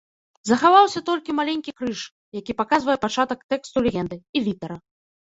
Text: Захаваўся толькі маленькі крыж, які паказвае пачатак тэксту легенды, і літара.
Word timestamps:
Захаваўся 0.49 1.01
толькі 1.09 1.33
маленькі 1.39 1.73
крыж, 1.81 2.01
які 2.37 2.55
паказвае 2.61 2.95
пачатак 3.03 3.39
тэксту 3.55 3.77
легенды, 3.89 4.17
і 4.41 4.43
літара. 4.47 4.77